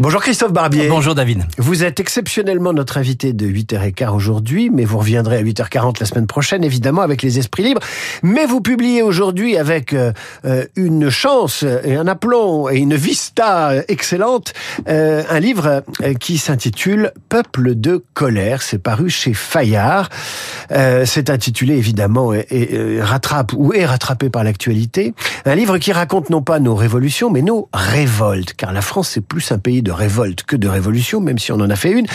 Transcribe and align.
Bonjour 0.00 0.22
Christophe 0.22 0.54
Barbier. 0.54 0.88
Bonjour 0.88 1.14
David. 1.14 1.44
Vous 1.58 1.84
êtes 1.84 2.00
exceptionnellement 2.00 2.72
notre 2.72 2.96
invité 2.96 3.34
de 3.34 3.46
8h15 3.46 4.08
aujourd'hui, 4.08 4.70
mais 4.70 4.86
vous 4.86 4.96
reviendrez 4.96 5.36
à 5.36 5.42
8h40 5.42 6.00
la 6.00 6.06
semaine 6.06 6.26
prochaine, 6.26 6.64
évidemment, 6.64 7.02
avec 7.02 7.20
les 7.20 7.38
esprits 7.38 7.64
libres. 7.64 7.82
Mais 8.22 8.46
vous 8.46 8.62
publiez 8.62 9.02
aujourd'hui 9.02 9.58
avec 9.58 9.92
euh, 9.92 10.14
euh, 10.46 10.64
une 10.74 11.10
chance 11.10 11.66
et 11.84 11.96
un 11.96 12.06
aplomb 12.06 12.70
et 12.70 12.78
une 12.78 12.94
vista 12.94 13.72
excellente, 13.88 14.54
euh, 14.88 15.22
un 15.28 15.38
livre 15.38 15.84
qui 16.18 16.38
s'intitule 16.38 17.12
Peuple 17.28 17.74
de 17.74 18.02
colère. 18.14 18.62
C'est 18.62 18.78
paru 18.78 19.10
chez 19.10 19.34
Fayard. 19.34 20.08
C'est 21.04 21.28
intitulé 21.28 21.74
évidemment 21.74 22.32
et, 22.32 22.46
et, 22.48 23.02
rattrape 23.02 23.52
ou 23.54 23.74
est 23.74 23.84
rattrapé 23.84 24.30
par 24.30 24.44
l'actualité. 24.44 25.12
Un 25.44 25.56
livre 25.56 25.76
qui 25.76 25.92
raconte 25.92 26.30
non 26.30 26.40
pas 26.40 26.58
nos 26.58 26.74
révolutions, 26.74 27.28
mais 27.28 27.42
nos 27.42 27.68
révoltes, 27.74 28.54
car 28.54 28.72
la 28.72 28.80
France 28.80 29.10
c'est 29.10 29.20
plus 29.20 29.52
un 29.52 29.58
pays 29.58 29.82
de 29.82 29.89
révolte 29.90 30.42
que 30.44 30.56
de 30.56 30.68
révolution, 30.68 31.20
même 31.20 31.38
si 31.38 31.52
on 31.52 31.56
en 31.56 31.70
a 31.70 31.76
fait 31.76 31.90
une. 31.90 32.06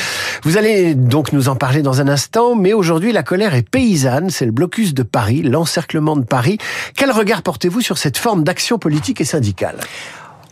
Vous 0.43 0.57
allez 0.57 0.95
donc 0.95 1.33
nous 1.33 1.49
en 1.49 1.55
parler 1.55 1.81
dans 1.81 2.01
un 2.01 2.07
instant, 2.07 2.55
mais 2.55 2.73
aujourd'hui 2.73 3.11
la 3.11 3.23
colère 3.23 3.53
est 3.55 3.67
paysanne, 3.67 4.29
c'est 4.29 4.45
le 4.45 4.51
blocus 4.51 4.93
de 4.93 5.03
Paris, 5.03 5.41
l'encerclement 5.41 6.15
de 6.15 6.25
Paris. 6.25 6.57
Quel 6.95 7.11
regard 7.11 7.41
portez-vous 7.41 7.81
sur 7.81 7.97
cette 7.97 8.17
forme 8.17 8.43
d'action 8.43 8.77
politique 8.77 9.21
et 9.21 9.25
syndicale? 9.25 9.77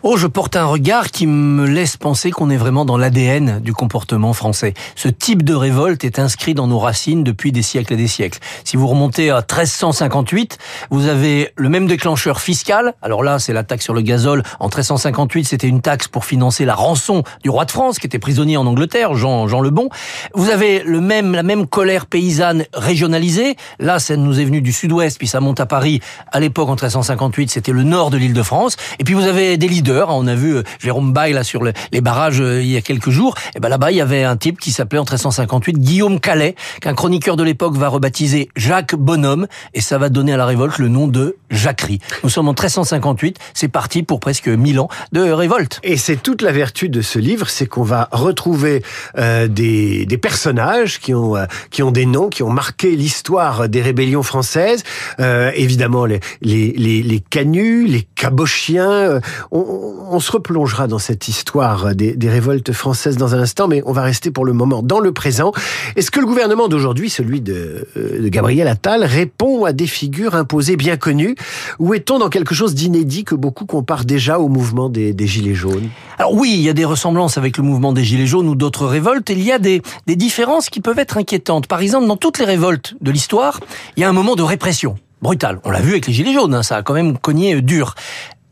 Oh, 0.06 0.18
je 0.18 0.28
porte 0.28 0.58
un 0.58 0.66
regard 0.66 1.12
qui 1.12 1.28
me 1.28 1.66
laisse 1.66 1.96
penser 1.96 2.30
qu'on 2.30 2.50
est 2.50 2.58
vraiment 2.58 2.84
dans 2.84 2.98
l'ADN 2.98 3.62
du 3.62 3.72
comportement 3.72 4.34
français. 4.34 4.74
Ce 4.98 5.08
type 5.08 5.44
de 5.44 5.54
révolte 5.54 6.04
est 6.04 6.20
inscrit 6.20 6.54
dans 6.54 6.68
nos 6.68 6.78
racines 6.78 7.24
depuis 7.24 7.54
des 7.54 7.62
siècles 7.62 7.94
et 7.94 7.96
des 7.96 8.10
siècles. 8.10 8.40
Si 8.66 8.76
vous 8.76 8.88
remontez 8.88 9.30
à 9.30 9.38
1358, 9.38 10.58
vous 10.90 11.08
avez 11.08 11.54
le 11.56 11.70
même 11.70 11.88
déclencheur 11.88 12.42
fiscal. 12.42 12.96
Alors 13.02 13.24
là, 13.24 13.40
c'est 13.40 13.54
la 13.54 13.64
taxe 13.64 13.86
sur 13.86 13.94
le 13.94 14.02
gazole. 14.02 14.44
En 14.60 14.66
1358, 14.66 15.46
c'était 15.46 15.70
une 15.70 15.80
taxe 15.80 16.10
pour 16.10 16.26
financer 16.26 16.66
la 16.66 16.76
rançon 16.76 17.24
du 17.42 17.50
roi 17.50 17.64
de 17.64 17.72
France, 17.72 17.98
qui 17.98 18.08
était 18.08 18.20
prisonnier 18.20 18.58
en 18.58 18.66
Angleterre, 18.66 19.16
Jean, 19.16 19.46
le 19.46 19.70
Bon. 19.70 19.88
Vous 20.34 20.50
avez 20.50 20.84
le 20.84 21.00
même, 21.00 21.32
la 21.34 21.44
même 21.44 21.66
colère 21.66 22.08
paysanne 22.08 22.66
régionalisée. 22.74 23.56
Là, 23.80 24.00
ça 24.00 24.18
nous 24.18 24.38
est 24.38 24.44
venu 24.44 24.60
du 24.60 24.74
sud-ouest, 24.74 25.18
puis 25.18 25.28
ça 25.28 25.40
monte 25.40 25.62
à 25.62 25.66
Paris. 25.66 26.02
À 26.34 26.42
l'époque, 26.42 26.68
en 26.68 26.74
1358, 26.74 27.52
c'était 27.52 27.72
le 27.72 27.84
nord 27.84 28.10
de 28.10 28.18
l'île 28.18 28.34
de 28.34 28.44
France. 28.44 28.76
Et 29.00 29.06
puis 29.06 29.14
vous 29.14 29.28
avez 29.28 29.56
des 29.56 29.70
leaders 29.70 29.93
on 30.10 30.28
a 30.28 30.36
vu 30.36 30.58
euh, 30.58 30.64
Jérôme 30.80 31.14
Bay 31.14 31.32
là 31.34 31.44
sur 31.44 31.64
les 31.64 32.02
barrages 32.02 32.42
euh, 32.42 32.62
il 32.62 32.70
y 32.70 32.78
a 32.78 32.82
quelques 32.82 33.10
jours. 33.10 33.36
Et 33.56 33.60
ben 33.60 33.70
là-bas, 33.70 33.92
il 33.92 33.98
y 33.98 34.02
avait 34.02 34.24
un 34.24 34.38
type 34.38 34.60
qui 34.60 34.72
s'appelait 34.72 35.00
en 35.00 35.04
1358 35.04 35.78
Guillaume 35.78 36.20
Calais, 36.20 36.56
qu'un 36.82 36.94
chroniqueur 36.94 37.36
de 37.36 37.44
l'époque 37.44 37.76
va 37.76 37.90
rebaptiser 37.90 38.50
Jacques 38.56 38.96
Bonhomme, 38.96 39.48
et 39.74 39.82
ça 39.82 39.98
va 39.98 40.10
donner 40.10 40.34
à 40.34 40.38
la 40.38 40.46
révolte 40.46 40.78
le 40.78 40.88
nom 40.88 41.08
de 41.08 41.38
Jacquerie. 41.50 42.00
Nous 42.24 42.30
sommes 42.30 42.48
en 42.48 42.54
1358, 42.54 43.38
c'est 43.54 43.68
parti 43.68 44.04
pour 44.04 44.20
presque 44.20 44.48
1000 44.48 44.80
ans 44.80 44.90
de 45.12 45.22
révolte. 45.22 45.80
Et 45.84 45.98
c'est 45.98 46.18
toute 46.18 46.42
la 46.42 46.52
vertu 46.52 46.90
de 46.90 47.02
ce 47.02 47.20
livre, 47.20 47.50
c'est 47.50 47.66
qu'on 47.66 47.84
va 47.84 48.10
retrouver 48.12 48.84
euh, 49.18 49.48
des, 49.48 50.08
personnages 50.22 51.00
qui 51.00 51.14
ont 51.14 51.36
qui 51.70 51.84
ont 51.84 51.92
des 51.92 52.06
noms, 52.06 52.30
qui 52.30 52.44
ont 52.44 52.52
marqué 52.52 52.96
l'histoire 52.96 53.68
des 53.68 53.82
rébellions 53.82 54.24
françaises. 54.24 54.84
évidemment, 55.20 56.06
les 56.06 56.20
les 56.42 56.72
les, 56.78 57.04
les 57.04 57.20
canuts, 57.20 57.86
les 57.88 58.04
cabochiens. 58.16 59.20
On, 59.52 59.83
on 60.10 60.20
se 60.20 60.32
replongera 60.32 60.88
dans 60.88 61.00
cette 61.00 61.28
histoire 61.28 61.96
des, 61.96 62.16
révoltes 62.30 62.72
françaises 62.72 63.18
dans 63.18 63.36
un 63.36 63.40
instant, 63.40 63.68
mais 63.68 63.82
on 63.86 63.92
va 63.92 64.04
rester 64.04 64.32
pour 64.32 64.46
le 64.46 64.54
moment 64.54 64.82
dans 64.82 65.00
le 65.00 65.12
présent. 65.12 65.52
Est-ce 65.96 66.12
que 66.12 66.20
le 66.20 66.26
gouvernement 66.26 66.68
d'aujourd'hui, 66.68 67.10
celui 67.10 67.42
de, 67.42 67.88
euh, 67.98 68.30
Gabriel 68.30 68.68
Attal, 68.68 69.04
répond 69.04 69.66
à 69.66 69.74
des 69.74 69.88
figures 69.88 70.36
imposées 70.36 70.78
bien 70.78 70.98
connues? 70.98 71.36
Ou 71.80 71.94
est-on 71.94 72.20
dans 72.20 72.30
quelque 72.30 72.56
chose 72.56 72.76
d'inédit 72.76 73.24
que 73.24 73.36
beaucoup 73.36 73.66
comparent 73.66 74.06
déjà 74.06 74.40
au 74.40 74.48
mouvement 74.48 74.90
des, 74.90 75.16
Gilets 75.28 75.56
jaunes? 75.56 75.90
Alors 76.18 76.34
oui, 76.34 76.52
il 76.54 76.62
y 76.62 76.70
a 76.70 76.74
des 76.74 76.86
ressemblances 76.86 77.38
avec 77.38 77.58
le 77.58 77.64
mouvement 77.64 77.94
des 77.94 78.04
Gilets 78.04 78.28
jaunes 78.28 78.48
ou 78.48 78.56
d'autres 78.56 78.86
révoltes. 78.86 79.30
Il 79.30 79.42
y 79.42 79.52
a 79.52 79.60
des, 79.60 79.82
des 80.08 80.16
différences 80.16 80.70
qui 80.70 80.82
peuvent 80.82 81.00
être 81.00 81.18
inquiétantes. 81.18 81.68
Par 81.68 81.82
exemple, 81.82 82.08
dans 82.08 82.18
toutes 82.18 82.40
les 82.40 82.46
révoltes 82.46 82.96
de 83.02 83.12
l'histoire, 83.12 83.60
il 83.98 84.02
y 84.02 84.04
a 84.04 84.10
un 84.10 84.14
moment 84.14 84.36
de 84.36 84.44
répression 84.44 84.96
brutale. 85.22 85.60
On 85.64 85.72
l'a 85.72 85.80
vu 85.80 85.92
avec 85.92 86.08
les 86.08 86.14
Gilets 86.14 86.34
jaunes, 86.34 86.54
hein, 86.54 86.64
ça 86.64 86.78
a 86.78 86.82
quand 86.84 86.94
même 86.94 87.18
cogné 87.18 87.62
dur. 87.62 87.96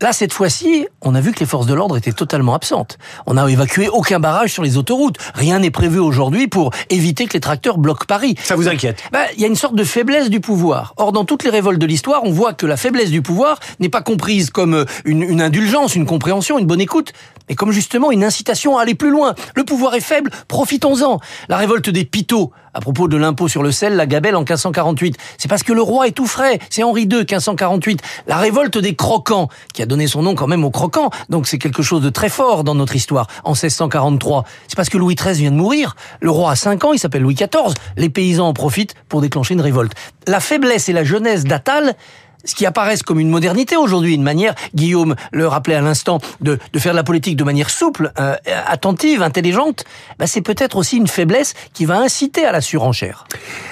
Là, 0.02 0.14
cette 0.14 0.34
fois-ci, 0.34 0.88
on 1.04 1.14
a 1.14 1.22
vu 1.22 1.32
que 1.32 1.40
les 1.40 1.46
forces 1.46 1.68
de 1.68 1.76
l'ordre 1.76 1.96
étaient 1.96 2.12
totalement 2.12 2.56
absentes. 2.56 2.98
On 3.28 3.36
n'a 3.36 3.48
évacué 3.48 3.88
aucun 3.88 4.20
barrage 4.20 4.52
sur 4.52 4.64
les 4.64 4.76
autoroutes. 4.78 5.18
Rien 5.36 5.60
n'est 5.60 5.70
prévu 5.70 6.00
aujourd'hui 6.00 6.48
pour 6.48 6.72
éviter 6.90 7.28
que 7.28 7.34
les 7.34 7.40
tracteurs 7.40 7.78
bloquent 7.78 8.06
Paris. 8.08 8.34
Ça 8.44 8.56
vous 8.56 8.68
inquiète? 8.68 9.04
Bah, 9.12 9.20
Il 9.36 9.42
y 9.42 9.46
a 9.46 9.48
une 9.48 9.56
sorte 9.56 9.76
de 9.76 9.84
faiblesse 9.84 10.32
du 10.32 10.40
pouvoir. 10.40 10.96
Or, 10.98 11.12
dans 11.12 11.24
toutes 11.24 11.44
les 11.44 11.52
révoltes 11.52 11.78
de 11.78 11.86
l'histoire, 11.86 12.24
on 12.24 12.32
voit 12.32 12.54
que 12.54 12.66
la 12.66 12.78
faiblesse 12.78 13.12
du 13.12 13.22
pouvoir 13.22 13.60
n'est 13.80 13.90
pas 13.90 14.02
comprise 14.02 14.50
comme 14.50 14.74
euh, 14.74 14.86
une, 15.06 15.22
une 15.22 15.40
indulgence, 15.40 15.96
une 15.96 16.08
compréhension, 16.08 16.58
une 16.58 16.66
bonne 16.66 16.82
écoute, 16.82 17.14
mais 17.52 17.56
comme 17.56 17.74
justement 17.74 18.12
une 18.12 18.24
incitation 18.24 18.78
à 18.78 18.84
aller 18.84 18.96
plus 18.96 19.12
loin. 19.12 19.36
Le 19.56 19.66
pouvoir 19.66 19.94
est 19.96 20.00
faible, 20.00 20.32
profitons-en. 20.48 21.20
La 21.50 21.58
révolte 21.58 21.90
des 21.90 22.06
Pitots, 22.06 22.54
à 22.74 22.80
propos 22.80 23.10
de 23.10 23.18
l'impôt 23.18 23.50
sur 23.50 23.62
le 23.62 23.74
sel, 23.74 23.98
la 23.98 24.06
gabelle 24.06 24.38
en 24.38 24.40
1548, 24.40 25.18
c'est 25.38 25.50
parce 25.50 25.62
que 25.62 25.74
le 25.74 25.82
roi 25.82 26.08
est 26.08 26.12
tout 26.12 26.28
frais. 26.28 26.60
C'est 26.70 26.84
Henri 26.84 27.02
II, 27.02 27.18
1548. 27.18 28.02
La 28.28 28.38
révolte 28.38 28.78
des 28.78 28.96
croquants, 28.96 29.50
qui 29.74 29.82
a 29.82 29.86
donné 29.86 30.08
son 30.08 30.22
nom 30.22 30.34
quand 30.34 30.48
même 30.48 30.64
aux 30.64 30.72
croquants, 30.72 31.10
donc 31.28 31.46
c'est 31.46 31.58
quelque 31.58 31.84
chose 31.84 32.02
de 32.02 32.10
très 32.10 32.30
fort 32.30 32.64
dans 32.64 32.74
notre 32.74 32.96
histoire, 32.96 33.28
en 33.44 33.52
1643. 33.52 34.46
C'est 34.70 34.78
parce 34.78 34.88
que 34.88 34.98
Louis 34.98 35.16
XIII 35.16 35.34
vient 35.34 35.52
de 35.52 35.58
mourir. 35.58 35.98
Le 36.22 36.32
roi 36.32 36.52
a 36.52 36.56
5 36.56 36.86
ans, 36.86 36.94
il 36.94 37.00
s'appelle 37.00 37.24
Louis 37.24 37.36
XIV. 37.36 37.74
Les 37.98 38.10
paysans 38.10 38.48
en 38.48 38.54
profitent 38.54 38.96
pour 39.10 39.20
déclencher 39.20 39.56
une 39.56 39.62
révolte. 39.62 39.92
La 40.26 40.40
faiblesse 40.40 40.88
et 40.88 40.94
la 40.94 41.04
jeunesse 41.04 41.44
d'Atal, 41.44 41.98
ce 42.46 42.56
qui 42.56 42.66
apparaissent 42.66 43.03
comme 43.03 43.19
une 43.19 43.29
modernité 43.29 43.75
aujourd'hui, 43.75 44.16
une 44.16 44.24
manière, 44.24 44.56
Guillaume 44.75 45.16
le 45.31 45.47
rappelait 45.47 45.75
à 45.75 45.81
l'instant, 45.81 46.19
de, 46.41 46.59
de, 46.74 46.79
faire 46.79 46.94
de 46.94 46.97
la 46.97 47.03
politique 47.03 47.35
de 47.35 47.44
manière 47.44 47.69
souple, 47.69 48.12
euh, 48.19 48.35
attentive, 48.68 49.22
intelligente, 49.22 49.85
bah 50.19 50.28
c'est 50.28 50.41
peut-être 50.41 50.78
aussi 50.78 50.97
une 50.97 51.07
faiblesse 51.07 51.53
qui 51.74 51.85
va 51.85 52.00
inciter 52.00 52.46
à 52.46 52.52
la 52.52 52.62
surenchère. 52.62 53.25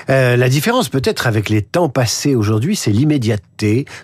Euh, 0.09 0.35
la 0.35 0.50
différence 0.50 0.90
peut-être 0.90 1.28
avec 1.28 1.50
les 1.50 1.62
temps 1.62 1.90
passés 1.90 2.35
aujourd'hui, 2.35 2.75
c'est 2.75 2.91
l'immédiateté. 2.91 3.49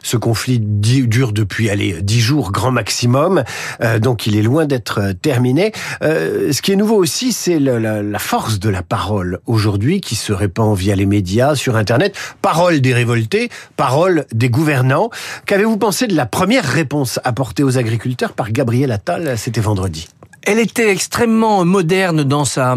Ce 0.03 0.17
conflit 0.17 0.59
dure 0.59 1.31
depuis, 1.31 1.69
allez, 1.69 2.01
dix 2.01 2.19
jours 2.19 2.51
grand 2.51 2.71
maximum, 2.71 3.43
euh, 3.81 3.99
donc 3.99 4.27
il 4.27 4.35
est 4.35 4.41
loin 4.41 4.65
d'être 4.65 4.99
euh, 4.99 5.13
terminé. 5.13 5.71
Euh, 6.03 6.51
ce 6.51 6.61
qui 6.61 6.71
est 6.71 6.75
nouveau 6.75 6.95
aussi, 6.95 7.31
c'est 7.31 7.59
la, 7.59 8.01
la 8.01 8.19
force 8.19 8.59
de 8.59 8.69
la 8.69 8.83
parole 8.83 9.39
aujourd'hui 9.45 10.01
qui 10.01 10.15
se 10.15 10.33
répand 10.33 10.77
via 10.77 10.95
les 10.95 11.05
médias, 11.05 11.55
sur 11.55 11.75
Internet. 11.75 12.15
Parole 12.41 12.81
des 12.81 12.93
révoltés, 12.93 13.49
parole 13.77 14.25
des 14.33 14.49
gouvernants. 14.49 15.09
Qu'avez-vous 15.45 15.77
pensé 15.77 16.07
de 16.07 16.15
la 16.15 16.25
première 16.25 16.65
réponse 16.65 17.19
apportée 17.23 17.63
aux 17.63 17.77
agriculteurs 17.77 18.33
par 18.33 18.51
Gabriel 18.51 18.91
Attal 18.91 19.37
C'était 19.37 19.61
vendredi? 19.61 20.07
Elle 20.45 20.59
était 20.59 20.91
extrêmement 20.91 21.65
moderne 21.65 22.23
dans 22.23 22.45
sa, 22.45 22.75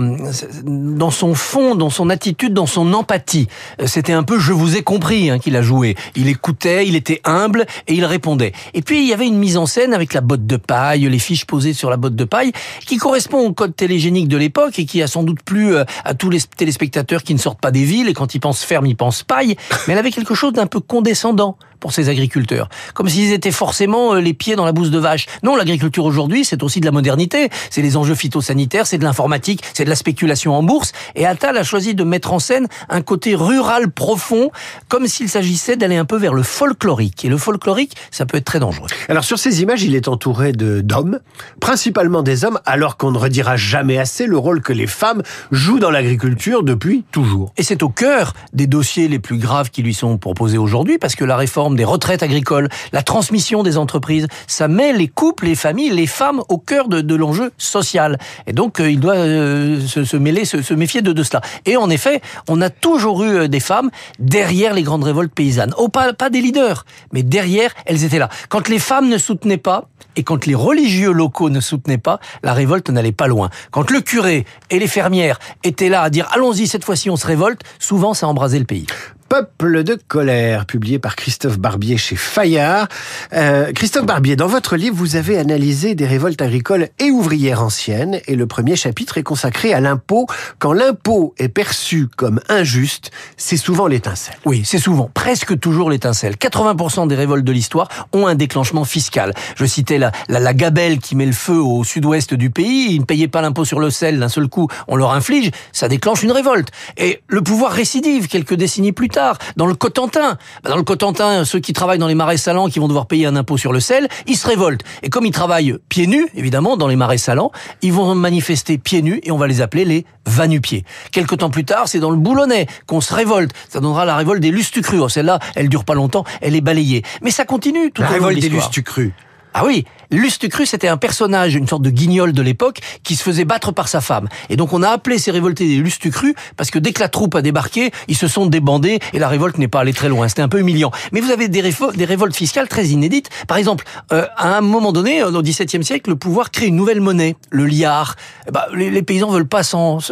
dans 0.65 1.11
son 1.11 1.35
fond, 1.35 1.75
dans 1.75 1.91
son 1.91 2.09
attitude, 2.09 2.55
dans 2.55 2.67
son 2.67 2.95
empathie. 2.95 3.47
C'était 3.85 4.15
un 4.15 4.23
peu 4.23 4.39
je 4.39 4.55
vous 4.55 4.77
ai 4.77 4.83
compris 4.83 5.29
hein, 5.29 5.39
qu'il 5.39 5.55
a 5.55 5.61
joué. 5.61 5.95
Il 6.17 6.29
écoutait, 6.29 6.87
il 6.87 6.97
était 6.97 7.21
humble 7.25 7.67
et 7.87 7.95
il 7.95 8.07
répondait. 8.07 8.53
Et 8.73 8.81
puis 8.81 9.03
il 9.03 9.07
y 9.07 9.13
avait 9.13 9.27
une 9.27 9.37
mise 9.37 9.59
en 9.59 9.67
scène 9.67 9.93
avec 9.93 10.15
la 10.15 10.23
botte 10.23 10.47
de 10.47 10.57
paille, 10.57 11.07
les 11.09 11.19
fiches 11.19 11.45
posées 11.45 11.75
sur 11.75 11.91
la 11.91 11.99
botte 11.99 12.17
de 12.17 12.25
paille, 12.25 12.53
qui 12.87 12.97
correspond 12.97 13.47
au 13.47 13.53
code 13.53 13.77
télégénique 13.77 14.29
de 14.29 14.39
l'époque 14.39 14.79
et 14.79 14.87
qui 14.87 15.03
a 15.03 15.07
sans 15.07 15.23
doute 15.23 15.43
plu 15.43 15.75
euh, 15.75 15.85
à 16.05 16.15
tous 16.15 16.31
les 16.31 16.41
téléspectateurs 16.41 17.23
qui 17.23 17.35
ne 17.35 17.39
sortent 17.39 17.61
pas 17.61 17.71
des 17.71 17.85
villes 17.85 18.09
et 18.09 18.15
quand 18.15 18.35
ils 18.35 18.41
pensent 18.41 18.65
ferme, 18.65 18.87
ils 18.87 18.97
pensent 18.97 19.25
paille. 19.25 19.57
Mais 19.87 19.93
elle 19.93 19.99
avait 19.99 20.11
quelque 20.11 20.35
chose 20.35 20.55
d'un 20.55 20.67
peu 20.67 20.81
condescendant 20.81 21.59
pour 21.81 21.93
ces 21.93 22.09
agriculteurs. 22.09 22.69
Comme 22.95 23.09
s'ils 23.09 23.33
étaient 23.33 23.51
forcément 23.51 24.15
euh, 24.15 24.21
les 24.21 24.35
pieds 24.35 24.57
dans 24.57 24.65
la 24.65 24.73
bouse 24.73 24.91
de 24.91 24.99
vache. 24.99 25.27
Non, 25.43 25.57
l'agriculture 25.57 26.05
aujourd'hui, 26.05 26.45
c'est 26.45 26.63
aussi 26.63 26.81
de 26.81 26.87
la 26.87 26.93
modernité. 26.93 27.51
C'est 27.71 27.83
les 27.83 27.97
enjeux 27.97 28.15
phytosanitaires, 28.15 28.87
c'est 28.87 28.99
de 28.99 29.05
l'informatique, 29.05 29.63
c'est 29.75 29.85
de 29.85 29.91
la 29.91 29.97
spéculation 29.97 30.55
en 30.55 30.63
bourse. 30.63 30.93
Et 31.15 31.27
Attal 31.27 31.57
a 31.57 31.63
choisi 31.63 31.95
de 31.95 32.05
mettre 32.05 32.33
en 32.33 32.39
scène 32.39 32.69
un 32.89 33.03
côté 33.03 33.35
rural 33.35 33.91
profond, 33.91 34.51
comme 34.89 35.07
s'il 35.07 35.29
s'agissait 35.29 35.77
d'aller 35.77 35.97
un 35.97 36.05
peu 36.05 36.17
vers 36.17 36.35
le 36.35 36.43
folklorique. 36.43 37.25
Et 37.25 37.29
le 37.29 37.39
folklorique, 37.39 37.97
ça 38.11 38.27
peut 38.27 38.37
être 38.37 38.45
très 38.45 38.61
dangereux. 38.61 38.89
Alors 39.09 39.25
sur 39.25 39.39
ces 39.39 39.63
images, 39.63 39.83
il 39.83 39.95
est 39.95 40.09
entouré 40.09 40.53
de 40.53 40.81
d'hommes, 40.81 41.21
principalement 41.61 42.23
des 42.23 42.45
hommes, 42.45 42.61
alors 42.67 42.97
qu'on 42.97 43.11
ne 43.11 43.19
redira 43.19 43.57
jamais 43.57 43.99
assez 43.99 44.27
le 44.27 44.39
rôle 44.39 44.63
que 44.63 44.73
les 44.73 44.87
femmes 44.87 45.23
jouent 45.51 45.79
dans 45.79 45.91
l'agriculture 45.91 46.63
depuis 46.63 47.05
toujours. 47.13 47.53
Et 47.57 47.63
c'est 47.63 47.83
au 47.83 47.89
cœur 47.89 48.35
des 48.53 48.67
dossiers 48.67 49.09
les 49.09 49.19
plus 49.19 49.39
graves 49.39 49.71
qui 49.71 49.83
lui 49.83 49.95
sont 49.95 50.19
proposés 50.19 50.59
aujourd'hui, 50.59 50.99
parce 50.99 51.15
que 51.15 51.25
la 51.25 51.37
réforme 51.37 51.68
des 51.77 51.85
retraites 51.85 52.23
agricoles, 52.23 52.69
la 52.93 53.03
transmission 53.03 53.63
des 53.63 53.77
entreprises. 53.77 54.27
Ça 54.47 54.69
met 54.69 54.93
les 54.93 55.09
couples, 55.09 55.47
les 55.47 55.55
familles, 55.55 55.91
les 55.91 56.07
femmes 56.07 56.43
au 56.49 56.59
cœur 56.59 56.89
de, 56.89 57.01
de 57.01 57.15
l'enjeu 57.15 57.53
social. 57.59 58.19
Et 58.47 58.53
donc, 58.53 58.81
euh, 58.81 58.91
il 58.91 59.01
doit 59.01 59.17
euh, 59.17 59.81
se, 59.87 60.05
se, 60.05 60.17
mêler, 60.17 60.45
se, 60.45 60.63
se 60.63 60.75
méfier 60.75 61.03
de, 61.03 61.13
de, 61.13 61.23
cela. 61.23 61.41
Et 61.67 61.77
en 61.77 61.91
effet, 61.91 62.21
on 62.49 62.61
a 62.61 62.71
toujours 62.71 63.25
eu 63.25 63.37
euh, 63.37 63.49
des 63.49 63.61
femmes 63.61 63.91
derrière 64.19 64.75
les 64.75 64.83
grandes 64.83 65.05
révoltes 65.05 65.33
paysannes. 65.33 65.75
Oh, 65.79 65.89
pas, 65.89 66.13
pas 66.13 66.31
des 66.31 66.41
leaders, 66.41 66.85
mais 67.13 67.23
derrière, 67.23 67.75
elles 67.87 68.05
étaient 68.05 68.19
là. 68.19 68.29
Quand 68.49 68.69
les 68.69 68.79
femmes 68.79 69.09
ne 69.09 69.19
soutenaient 69.19 69.59
pas, 69.59 69.89
et 70.17 70.25
quand 70.25 70.47
les 70.47 70.55
religieux 70.55 71.13
locaux 71.13 71.51
ne 71.51 71.61
soutenaient 71.61 71.99
pas, 71.99 72.19
la 72.43 72.53
révolte 72.53 72.91
n'allait 72.91 73.13
pas 73.13 73.29
loin. 73.29 73.51
Quand 73.71 73.91
le 73.91 74.01
curé 74.01 74.47
et 74.71 74.79
les 74.79 74.89
fermières 74.89 75.39
étaient 75.63 75.89
là 75.89 76.03
à 76.03 76.11
dire 76.11 76.29
allons-y, 76.33 76.67
cette 76.67 76.85
fois-ci 76.85 77.09
on 77.09 77.17
se 77.17 77.27
révolte, 77.27 77.63
souvent 77.79 78.15
ça 78.15 78.27
embrasait 78.27 78.59
le 78.59 78.65
pays. 78.65 78.87
Peuple 79.29 79.85
de 79.85 79.99
colère, 80.09 80.65
publié 80.65 80.99
par 80.99 81.15
Christophe 81.15 81.59
Barbier 81.59 81.99
chez 81.99 82.17
Fayard. 82.17 82.89
Euh, 83.35 83.73
Christophe 83.75 84.07
Barbier, 84.07 84.37
dans 84.37 84.47
votre 84.47 84.75
livre, 84.77 84.97
vous 84.97 85.17
avez 85.17 85.37
analysé 85.37 85.95
des 85.95 86.07
révoltes 86.07 86.41
agricoles 86.41 86.89
et 86.99 87.11
ouvrières 87.11 87.63
anciennes, 87.63 88.21
et 88.27 88.37
le 88.37 88.47
premier 88.47 88.75
chapitre 88.75 89.19
est 89.19 89.23
consacré 89.23 89.75
à 89.75 89.81
l'impôt. 89.81 90.27
Quand 90.59 90.73
l'impôt 90.73 91.35
est 91.37 91.51
perçu 91.51 92.09
comme 92.17 92.41
injuste, 92.49 93.11
c'est 93.37 93.59
souvent 93.59 93.87
l'étincelle. 93.87 94.37
Oui, 94.47 94.63
c'est 94.65 94.79
souvent, 94.79 95.11
presque 95.13 95.61
toujours 95.61 95.91
l'étincelle. 95.91 96.37
80% 96.37 97.07
des 97.07 97.15
révoltes 97.15 97.45
de 97.45 97.53
l'histoire 97.53 97.89
ont 98.15 98.27
un 98.27 98.35
déclenchement 98.35 98.85
fiscal. 98.85 99.35
Je 99.57 99.67
citais 99.67 99.99
la, 99.99 100.11
la, 100.29 100.41
la 100.41 100.55
gabelle 100.55 101.01
qui 101.01 101.17
met 101.17 101.27
le 101.27 101.33
feu 101.33 101.61
au 101.61 101.85
sud-ouest 101.85 102.33
du 102.33 102.49
pays, 102.49 102.95
ils 102.95 103.01
ne 103.01 103.05
payaient 103.05 103.29
pas 103.29 103.43
l'impôt 103.43 103.67
sur 103.67 103.79
le 103.79 103.91
sel, 103.91 104.21
d'un 104.21 104.31
seul 104.31 104.49
coup, 104.49 104.69
on 104.87 104.97
leur 104.97 105.13
inflige, 105.13 105.51
ça 105.73 105.89
déclenche 105.89 106.23
une 106.23 106.33
révolte. 106.33 106.71
Et 106.97 107.21
le 107.29 107.43
pouvoir 107.43 107.73
récidive 107.73 108.27
quelques 108.29 108.55
décennies 108.55 108.93
plus 108.93 109.11
tard 109.11 109.18
dans 109.57 109.67
le 109.67 109.75
Cotentin. 109.75 110.39
Bah, 110.63 110.71
dans 110.71 110.77
le 110.77 110.83
Cotentin, 110.83 111.45
ceux 111.45 111.61
qui 111.61 111.73
travaillent 111.73 111.99
dans 111.99 112.07
les 112.07 112.15
marais 112.15 112.37
salants, 112.37 112.69
qui 112.69 112.79
vont 112.79 112.89
devoir 112.89 113.07
payer 113.07 113.27
un 113.27 113.37
impôt 113.37 113.57
sur 113.57 113.73
le 113.73 113.81
sel, 113.81 114.09
ils 114.27 114.37
se 114.37 114.47
révoltent. 114.47 114.83
Et 115.03 115.11
comme 115.11 115.27
ils 115.27 115.33
travaillent 115.33 115.77
pieds 115.89 116.07
nus, 116.07 116.29
évidemment, 116.35 116.77
dans 116.77 116.89
les 116.89 116.97
marais 116.97 117.19
salants, 117.19 117.53
ils 117.83 117.93
vont 117.93 118.15
manifester 118.15 118.79
pieds 118.79 119.03
nus 119.03 119.21
et 119.23 119.31
on 119.31 119.39
va 119.39 119.47
les 119.47 119.61
appeler 119.61 119.85
les 119.85 120.05
vanupiers. 120.27 120.85
Quelque 121.13 121.35
temps 121.35 121.51
plus 121.51 121.65
tard, 121.65 121.89
c'est 121.89 122.01
dans 122.01 122.11
le 122.11 122.17
Boulonnais 122.17 122.67
qu'on 122.87 123.01
se 123.01 123.15
révolte. 123.15 123.53
Ça 123.69 123.81
donnera 123.81 124.05
la 124.05 124.17
révolte 124.17 124.41
des 124.41 124.51
lustucrus. 124.51 125.01
Oh, 125.03 125.09
celle-là, 125.09 125.39
elle 125.55 125.69
dure 125.69 125.85
pas 125.85 125.95
longtemps, 125.95 126.25
elle 126.41 126.55
est 126.55 126.61
balayée. 126.61 127.03
Mais 127.23 127.31
ça 127.31 127.45
continue 127.45 127.91
tout 127.91 128.03
La 128.03 128.09
au 128.09 128.13
long 128.13 128.19
de 128.19 128.25
révolte 128.25 128.41
des 128.41 128.49
lustucrus. 128.49 129.13
Ah 129.55 129.65
oui, 129.65 129.85
Lustucru, 130.11 130.65
c'était 130.65 130.89
un 130.89 130.97
personnage, 130.97 131.55
une 131.55 131.67
sorte 131.67 131.83
de 131.83 131.91
guignol 131.91 132.33
de 132.33 132.43
l'époque, 132.43 132.81
qui 133.03 133.15
se 133.15 133.23
faisait 133.23 133.45
battre 133.45 133.73
par 133.73 133.89
sa 133.89 134.01
femme. 134.01 134.29
Et 134.49 134.57
donc 134.57 134.73
on 134.73 134.83
a 134.83 134.89
appelé 134.89 135.19
ces 135.19 135.31
révoltés 135.31 135.67
des 135.69 135.77
Lustucru, 135.77 136.35
parce 136.57 136.71
que 136.71 136.79
dès 136.79 136.93
que 136.93 137.01
la 137.01 137.09
troupe 137.09 137.35
a 137.35 137.43
débarqué, 137.43 137.91
ils 138.09 138.17
se 138.17 138.29
sont 138.29 138.47
débandés, 138.47 139.01
et 139.13 139.19
la 139.19 139.29
révolte 139.29 139.59
n'est 139.59 139.69
pas 139.69 139.81
allée 139.81 139.93
très 139.93 140.09
loin. 140.09 140.29
C'était 140.29 140.43
un 140.43 140.49
peu 140.49 140.61
humiliant. 140.61 140.91
Mais 141.13 141.21
vous 141.21 141.31
avez 141.31 141.49
des, 141.49 141.61
révoltes 141.61 142.37
fiscales 142.37 142.69
très 142.69 142.87
inédites. 142.87 143.29
Par 143.47 143.59
exemple, 143.59 143.85
euh, 144.13 144.27
à 144.37 144.57
un 144.57 144.61
moment 144.61 144.93
donné, 144.93 145.23
euh, 145.23 145.31
au 145.31 145.43
XVIIe 145.43 145.85
siècle, 145.85 146.11
le 146.11 146.17
pouvoir 146.17 146.51
crée 146.51 146.67
une 146.67 146.77
nouvelle 146.77 147.01
monnaie, 147.01 147.37
le 147.51 147.67
liard. 147.67 148.17
Eh 148.47 148.51
ben, 148.51 148.63
les, 148.75 148.91
les 148.91 149.03
paysans 149.03 149.31
veulent 149.31 149.47
pas 149.47 149.63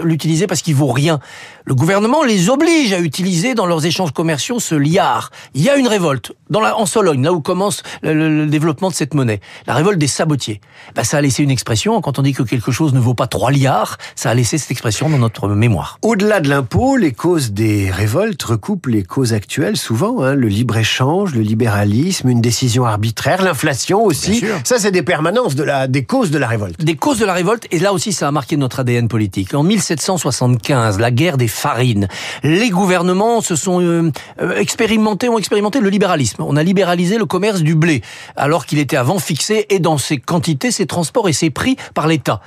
l'utiliser 0.02 0.46
parce 0.46 0.62
qu'il 0.62 0.74
vaut 0.74 0.92
rien. 0.92 1.20
Le 1.68 1.74
gouvernement 1.74 2.22
les 2.22 2.48
oblige 2.48 2.92
à 2.92 3.00
utiliser 3.00 3.54
dans 3.54 3.66
leurs 3.66 3.84
échanges 3.86 4.12
commerciaux 4.12 4.60
ce 4.60 4.76
liard. 4.76 5.32
Il 5.52 5.62
y 5.62 5.68
a 5.68 5.74
une 5.74 5.88
révolte 5.88 6.30
dans 6.48 6.60
la, 6.60 6.76
en 6.78 6.86
Sologne, 6.86 7.24
là 7.24 7.32
où 7.32 7.40
commence 7.40 7.82
le, 8.02 8.14
le- 8.14 8.28
le 8.44 8.46
développement 8.46 8.88
de 8.88 8.94
cette 8.94 9.14
monnaie. 9.14 9.40
La 9.66 9.74
révolte 9.74 9.98
des 9.98 10.06
sabotiers. 10.06 10.60
Ben, 10.94 11.02
ça 11.02 11.16
a 11.16 11.20
laissé 11.20 11.42
une 11.42 11.50
expression. 11.50 12.00
Quand 12.00 12.20
on 12.20 12.22
dit 12.22 12.34
que 12.34 12.44
quelque 12.44 12.70
chose 12.70 12.94
ne 12.94 13.00
vaut 13.00 13.14
pas 13.14 13.26
trois 13.26 13.50
liards, 13.50 13.96
ça 14.14 14.30
a 14.30 14.34
laissé 14.34 14.58
cette 14.58 14.70
expression 14.70 15.10
dans 15.10 15.18
notre 15.18 15.48
mémoire. 15.48 15.98
Au-delà 16.02 16.38
de 16.38 16.48
l'impôt, 16.48 16.96
les 16.96 17.10
causes 17.10 17.50
des 17.50 17.90
révoltes 17.90 18.44
recoupent 18.44 18.86
les 18.86 19.02
causes 19.02 19.32
actuelles 19.32 19.76
souvent. 19.76 20.22
hein, 20.22 20.36
le 20.36 20.46
libre-échange, 20.46 21.34
le 21.34 21.40
libéralisme, 21.40 22.28
une 22.28 22.40
décision 22.40 22.84
arbitraire, 22.86 23.42
l'inflation 23.42 24.04
aussi. 24.04 24.44
Ça, 24.62 24.78
c'est 24.78 24.92
des 24.92 25.02
permanences 25.02 25.56
de 25.56 25.64
la, 25.64 25.88
des 25.88 26.04
causes 26.04 26.30
de 26.30 26.38
la 26.38 26.46
révolte. 26.46 26.84
Des 26.84 26.94
causes 26.94 27.18
de 27.18 27.24
la 27.24 27.32
révolte, 27.34 27.66
et 27.72 27.80
là 27.80 27.92
aussi 27.92 28.12
ça 28.12 28.28
a 28.28 28.30
marqué 28.30 28.56
notre 28.56 28.78
ADN 28.78 29.08
politique. 29.08 29.52
En 29.52 29.64
1775, 29.64 31.00
la 31.00 31.10
guerre 31.10 31.36
des 31.38 31.48
farines, 31.56 32.08
les 32.42 32.70
gouvernements 32.70 33.40
se 33.40 33.56
sont 33.56 33.80
euh, 33.80 34.10
euh, 34.40 34.56
expérimentés, 34.56 35.28
ont 35.28 35.38
expérimenté 35.38 35.80
le 35.80 35.88
libéralisme. 35.88 36.42
On 36.42 36.56
a 36.56 36.62
libéralisé 36.62 37.18
le 37.18 37.26
commerce 37.26 37.62
du 37.62 37.74
blé, 37.74 38.02
alors 38.36 38.66
qu'il 38.66 38.78
était 38.78 38.96
avant 38.96 39.18
fixé 39.18 39.66
et 39.70 39.78
dans 39.78 39.98
ses 39.98 40.18
quantités, 40.18 40.70
ses 40.70 40.86
transports 40.86 41.28
et 41.28 41.32
ses 41.32 41.50
prix 41.50 41.76
par 41.94 42.06
l'État. 42.06 42.40